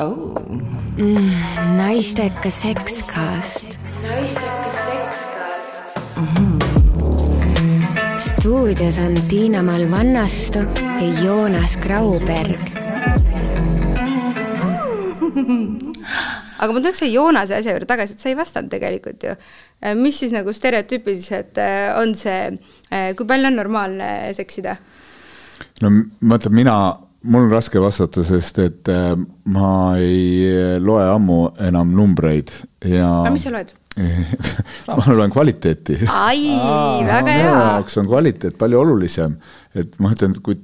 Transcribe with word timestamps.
oh. 0.00 0.36
mm,. 0.96 1.30
naistekas 1.76 2.60
sekskast. 2.60 3.78
mm. 6.16 6.26
-hmm. 6.26 6.58
stuudios 8.18 8.98
on 8.98 9.14
Tiina-Mall 9.28 9.90
Vannastu 9.90 10.58
ja 10.58 11.22
Joonas 11.24 11.76
Grauberg 11.76 12.60
aga 16.58 16.72
ma 16.72 16.80
tuleks 16.80 16.98
selle 16.98 17.12
Joonase 17.12 17.56
asja 17.56 17.72
juurde 17.72 17.86
tagasi, 17.86 18.12
et 18.12 18.20
sa 18.20 18.28
ei 18.28 18.36
vastanud 18.36 18.70
tegelikult 18.70 19.22
ju. 19.22 19.34
mis 19.94 20.18
siis 20.18 20.32
nagu 20.32 20.52
stereotüüpiliselt 20.52 21.58
äh, 21.58 21.98
on 22.00 22.14
see, 22.14 22.58
äh, 22.92 23.16
kui 23.16 23.26
palju 23.26 23.46
on 23.46 23.56
normaalne 23.56 24.34
seksida? 24.34 24.76
no 25.80 25.88
mõtled, 26.20 26.52
mina 26.52 27.05
mul 27.26 27.46
on 27.46 27.52
raske 27.52 27.80
vastata, 27.82 28.24
sest 28.26 28.60
et 28.62 28.92
äh, 28.92 29.12
ma 29.52 29.72
ei 30.00 30.78
loe 30.82 31.04
ammu 31.04 31.40
enam 31.66 31.92
numbreid 31.96 32.52
ja. 32.86 33.10
aga 33.22 33.34
mis 33.34 33.46
sa 33.46 33.52
loed? 33.54 33.74
ma 34.88 35.12
loen 35.12 35.32
kvaliteeti. 35.32 36.02
ai, 36.10 36.50
väga 37.10 37.36
hea. 37.36 37.44
minu 37.44 37.54
jaoks 37.54 38.00
on 38.02 38.10
kvaliteet 38.10 38.58
palju 38.60 38.82
olulisem, 38.82 39.38
et 39.74 39.96
ma 40.02 40.12
ütlen, 40.14 40.36
et 40.36 40.42
kui 40.44 40.58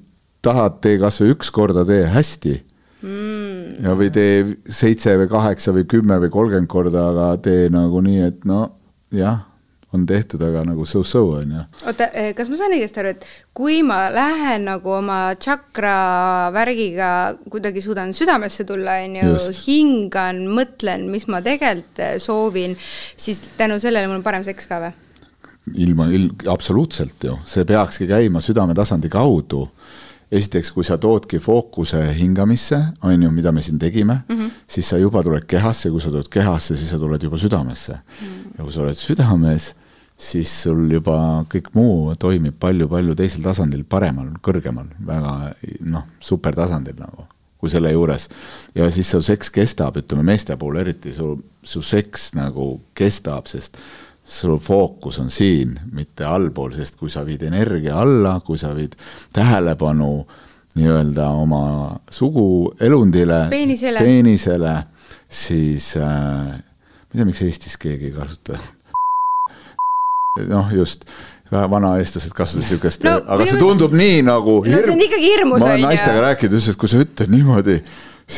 tahad, 0.45 0.81
tee 0.85 0.99
kasvõi 1.01 1.33
üks 1.37 1.53
korda, 1.55 1.87
tee 1.89 2.05
hästi 2.13 2.57
mm.. 3.05 3.79
ja, 3.87 3.97
või 3.99 4.11
tee 4.15 4.43
seitse 4.67 5.17
või 5.21 5.31
kaheksa 5.33 5.75
või 5.77 5.87
kümme 5.91 6.19
või 6.25 6.35
kolmkümmend 6.35 6.71
korda, 6.73 7.09
aga 7.13 7.31
tee 7.45 7.71
nagu 7.73 8.03
nii, 8.05 8.21
et 8.33 8.45
no 8.49 8.67
jah 9.15 9.49
on 9.93 10.07
tehtud, 10.07 10.43
aga 10.43 10.65
nagu 10.65 10.87
so-so 10.89 11.25
on 11.37 11.55
ju. 11.57 11.63
oota, 11.87 12.09
eh, 12.17 12.33
kas 12.37 12.49
ma 12.49 12.57
saan 12.61 12.75
õigesti 12.77 13.03
aru, 13.03 13.13
et 13.13 13.27
kui 13.55 13.83
ma 13.87 14.07
lähen 14.13 14.67
nagu 14.71 14.95
oma 14.97 15.21
tšakra 15.37 15.97
värgiga 16.55 17.11
kuidagi 17.53 17.85
suudan 17.85 18.15
südamesse 18.17 18.65
tulla, 18.69 18.99
on 19.05 19.19
ju, 19.21 19.35
hingan, 19.67 20.45
mõtlen, 20.49 21.09
mis 21.13 21.29
ma 21.29 21.43
tegelikult 21.45 22.03
eh, 22.03 22.17
soovin, 22.23 22.77
siis 23.17 23.43
tänu 23.59 23.81
sellele 23.83 24.09
mul 24.09 24.21
on 24.21 24.27
parem 24.27 24.47
seks 24.47 24.71
ka 24.71 24.81
või? 24.87 24.95
ilma, 25.79 26.09
ilm, 26.11 26.33
absoluutselt 26.51 27.23
ju, 27.23 27.37
see 27.47 27.67
peakski 27.69 28.09
käima 28.11 28.41
südametasandi 28.43 29.11
kaudu 29.13 29.69
esiteks, 30.33 30.73
kui 30.73 30.85
sa 30.87 30.97
toodki 30.99 31.39
fookuse 31.43 32.01
hingamisse, 32.17 32.79
on 33.05 33.23
ju, 33.23 33.31
mida 33.35 33.53
me 33.53 33.63
siin 33.63 33.79
tegime 33.79 34.23
mm, 34.29 34.39
-hmm. 34.39 34.51
siis 34.67 34.89
sa 34.89 34.99
juba 34.99 35.23
tuled 35.23 35.45
kehasse, 35.47 35.91
kui 35.91 36.01
sa 36.01 36.11
tuled 36.11 36.29
kehasse, 36.31 36.77
siis 36.77 36.91
sa 36.91 36.99
tuled 36.99 37.23
juba 37.23 37.39
südamesse 37.39 37.93
mm. 37.93 38.27
-hmm. 38.27 38.59
ja 38.59 38.65
kui 38.65 38.73
sa 38.73 38.81
oled 38.81 38.97
südames, 38.97 39.75
siis 40.23 40.53
sul 40.65 40.87
juba 40.93 41.17
kõik 41.51 41.73
muu 41.77 42.13
toimib 42.21 42.57
palju-palju 42.63 43.17
teisel 43.19 43.43
tasandil, 43.45 43.85
paremal, 43.89 44.31
kõrgemal, 44.45 44.93
väga 45.07 45.35
noh, 45.91 46.07
supertasandil 46.23 46.99
nagu, 47.01 47.27
kui 47.59 47.73
selle 47.73 47.93
juures. 47.93 48.29
ja 48.75 48.89
siis 48.91 49.11
su 49.11 49.23
seks 49.23 49.51
kestab, 49.51 49.99
ütleme 49.99 50.25
meeste 50.33 50.57
puhul 50.59 50.79
eriti, 50.83 51.15
su, 51.17 51.35
su 51.63 51.83
seks 51.83 52.33
nagu 52.39 52.69
kestab, 52.95 53.51
sest 53.51 53.81
su 54.23 54.59
fookus 54.63 55.19
on 55.19 55.31
siin, 55.31 55.75
mitte 55.93 56.25
allpool, 56.25 56.73
sest 56.77 56.97
kui 57.01 57.11
sa 57.11 57.25
viid 57.27 57.43
energia 57.43 57.99
alla, 58.01 58.39
kui 58.47 58.59
sa 58.59 58.71
viid 58.77 58.95
tähelepanu 59.35 60.13
nii-öelda 60.79 61.27
oma 61.37 61.65
suguelundile, 62.11 63.49
peenisele, 63.99 64.77
siis 65.29 65.97
äh, 65.99 66.07
ma 66.07 67.11
ei 67.11 67.19
tea, 67.19 67.27
miks 67.29 67.43
Eestis 67.45 67.77
keegi 67.81 68.09
ei 68.09 68.15
kasuta 68.15 68.57
noh, 70.41 70.73
just. 70.73 71.05
Vanaeestlased 71.53 72.33
kasutasid 72.33 72.79
siukest 72.79 73.03
no,, 73.05 73.19
aga 73.29 73.45
see 73.45 73.59
tundub 73.61 73.93
nii 73.93 74.23
nagu 74.25 74.55
hirm... 74.65 74.73
no 74.73 74.87
see 74.87 74.95
on 74.95 75.03
ikkagi 75.05 75.27
hirmus, 75.35 75.61
ma 75.61 75.67
olen 75.67 75.83
naistega 75.85 76.23
rääkinud, 76.25 76.55
ütlesin, 76.57 76.73
et 76.73 76.81
kui 76.81 76.89
sa 76.89 77.01
ütled 77.05 77.35
niimoodi, 77.35 77.75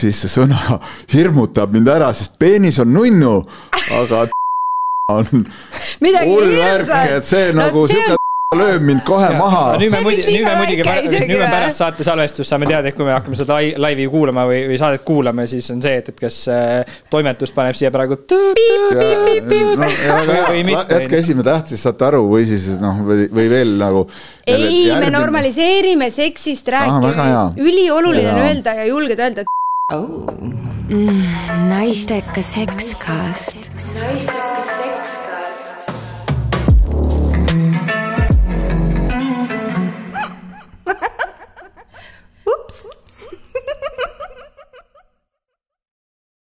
siis 0.01 0.23
see 0.25 0.33
sõna 0.33 0.81
hirmutab 1.15 1.71
mind 1.77 1.93
ära, 1.95 2.09
sest 2.19 2.35
peenis 2.43 2.81
on 2.83 2.91
nunnu, 2.97 3.37
aga 4.01 4.25
on 5.15 5.47
värk, 6.03 6.91
et 7.21 7.31
see 7.31 7.53
no, 7.53 7.61
nagu 7.63 7.87
siuke 7.87 8.19
lööb 8.59 8.85
mind 8.87 9.03
kohe 9.07 9.29
ja. 9.31 9.39
maha. 9.39 9.63
nüüd 9.81 9.93
me 9.93 10.01
muidugi, 10.05 10.35
nüüd 10.37 10.47
me 10.47 10.55
muidugi, 10.61 10.85
nüüd 11.15 11.41
me 11.41 11.49
pärast 11.49 11.83
saate 11.83 12.07
salvestust 12.07 12.51
saame 12.51 12.69
teada, 12.71 12.91
et 12.91 12.97
kui 12.99 13.07
me 13.07 13.15
hakkame 13.15 13.39
seda 13.39 13.59
laivi 13.83 14.07
kuulama 14.13 14.47
või, 14.51 14.65
või 14.71 14.79
saadet 14.81 15.05
kuulama, 15.07 15.47
siis 15.51 15.69
on 15.75 15.83
see, 15.85 15.95
et, 16.01 16.11
et 16.13 16.21
kas 16.21 16.41
äh, 16.53 16.99
toimetus 17.13 17.55
paneb 17.57 17.79
siia 17.79 17.93
praegu. 17.95 18.19
jätke 20.95 21.21
esimene 21.21 21.47
täht, 21.49 21.73
siis 21.73 21.85
saate 21.85 22.09
aru 22.09 22.25
või 22.31 22.47
siis 22.49 22.79
noh, 22.83 23.03
või, 23.07 23.29
või 23.35 23.49
veel 23.53 23.75
nagu. 23.81 24.07
ei, 24.47 24.91
me 25.01 25.11
normaliseerime 25.15 26.11
seksist 26.15 26.69
rääkimist, 26.75 27.59
ülioluline 27.61 28.31
on 28.35 28.45
öelda 28.49 28.79
ja 28.81 28.89
julgeda 28.91 29.31
öelda, 29.31 29.49
oh.. 29.95 30.31
Mm, 30.85 31.23
naistekas 31.71 32.53
sekskast. 32.53 33.71
naistekas 33.97 34.64